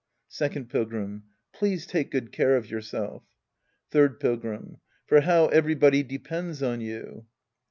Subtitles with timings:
[0.29, 1.25] Second Pilgrim.
[1.53, 3.21] Please take good care of yourself.
[3.91, 4.79] Third Pilgrim.
[5.05, 7.27] For how everybody depends on you